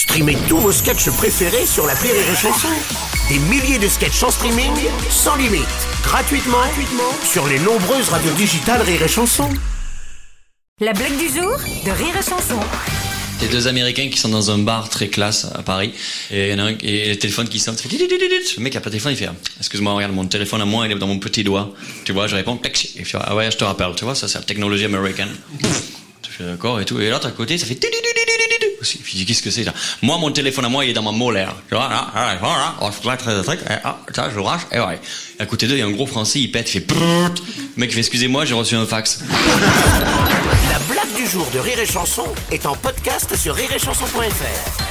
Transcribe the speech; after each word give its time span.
Streamez 0.00 0.38
tous 0.48 0.56
vos 0.56 0.72
sketchs 0.72 1.10
préférés 1.10 1.66
sur 1.66 1.86
la 1.86 1.92
Rire 1.92 2.14
et 2.14 2.34
Chanson. 2.34 2.68
Des 3.28 3.38
milliers 3.38 3.78
de 3.78 3.86
sketchs 3.86 4.22
en 4.22 4.30
streaming, 4.30 4.72
sans 5.10 5.36
limite, 5.36 5.66
gratuitement, 6.02 6.56
gratuitement 6.56 7.12
sur 7.22 7.46
les 7.46 7.58
nombreuses 7.58 8.08
radios 8.08 8.32
digitales 8.32 8.80
Rire 8.80 9.02
et 9.02 9.08
Chanson. 9.08 9.50
La 10.80 10.94
blague 10.94 11.18
du 11.18 11.26
jour 11.26 11.54
de 11.84 11.90
Rire 11.90 12.16
et 12.18 12.22
Chanson. 12.22 12.58
Il 13.40 13.44
y 13.44 13.48
a 13.50 13.52
deux 13.52 13.68
Américains 13.68 14.08
qui 14.08 14.16
sont 14.16 14.30
dans 14.30 14.50
un 14.50 14.56
bar 14.56 14.88
très 14.88 15.08
classe 15.08 15.48
à 15.54 15.62
Paris. 15.62 15.92
Et 16.30 16.48
il 16.48 16.52
y 16.52 16.54
en 16.54 16.60
a 16.60 16.70
un, 16.70 16.78
et 16.80 17.10
le 17.10 17.16
téléphone 17.16 17.50
qui 17.50 17.58
sonne, 17.58 17.76
ça 17.76 17.82
fait 17.82 17.90
dididididid. 17.90 18.56
Le 18.56 18.62
mec 18.62 18.74
a 18.76 18.80
pas 18.80 18.88
de 18.88 18.92
téléphone, 18.92 19.12
il 19.12 19.18
fait, 19.18 19.28
excuse-moi, 19.58 19.92
regarde, 19.92 20.14
mon 20.14 20.24
téléphone 20.24 20.62
à 20.62 20.64
moi, 20.64 20.86
il 20.86 20.92
est 20.92 20.94
dans 20.94 21.08
mon 21.08 21.18
petit 21.18 21.44
doigt. 21.44 21.74
Tu 22.06 22.12
vois, 22.12 22.26
je 22.26 22.36
réponds, 22.36 22.56
taxi. 22.56 22.94
Et 22.96 23.04
ah 23.12 23.36
ouais, 23.36 23.50
je 23.50 23.58
te 23.58 23.64
rappelle, 23.64 23.94
tu 23.96 24.06
vois, 24.06 24.14
ça, 24.14 24.28
c'est 24.28 24.38
la 24.38 24.44
technologie 24.44 24.86
américaine. 24.86 25.28
Je 25.60 26.30
fais 26.30 26.44
d'accord 26.44 26.80
et 26.80 26.86
tout. 26.86 26.98
Et 27.00 27.10
l'autre 27.10 27.26
à 27.26 27.32
côté, 27.32 27.58
ça 27.58 27.66
fait 27.66 27.74
Je 28.82 29.24
qu'est-ce 29.24 29.42
que 29.42 29.50
c'est, 29.50 29.64
ça? 29.64 29.74
Moi, 30.02 30.16
mon 30.18 30.30
téléphone 30.30 30.64
à 30.64 30.68
moi, 30.68 30.84
il 30.84 30.90
est 30.90 30.94
dans 30.94 31.02
ma 31.02 31.12
molaire. 31.12 31.54
Tu 31.68 31.74
vois, 31.74 31.88
là, 31.88 32.10
là, 32.14 32.34
là, 32.34 32.74
je 32.80 33.06
ah, 33.84 34.30
je 34.34 34.38
rache, 34.38 34.62
et 34.72 34.80
ouais. 34.80 35.00
Et 35.38 35.42
à 35.42 35.46
côté 35.46 35.66
d'eux, 35.66 35.74
il 35.74 35.80
y 35.80 35.82
a 35.82 35.86
un 35.86 35.90
gros 35.90 36.06
français, 36.06 36.40
il 36.40 36.50
pète, 36.50 36.74
il 36.74 36.80
fait, 36.80 36.94
le 36.94 37.30
mec 37.76 37.92
fait, 37.92 37.98
excusez-moi, 37.98 38.44
j'ai 38.44 38.54
reçu 38.54 38.74
un 38.74 38.86
fax. 38.86 39.20
La 40.70 40.78
blague 40.92 41.14
du 41.16 41.26
jour 41.26 41.46
de 41.52 41.58
Rire 41.58 41.78
et 41.78 41.86
Chanson 41.86 42.26
est 42.50 42.66
en 42.66 42.74
podcast 42.74 43.36
sur 43.36 43.54
rireetchanson.fr. 43.54 44.89